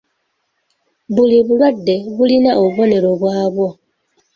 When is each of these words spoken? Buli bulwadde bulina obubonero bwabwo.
Buli 1.13 1.37
bulwadde 1.45 1.95
bulina 2.15 2.51
obubonero 2.61 3.07
bwabwo. 3.21 3.67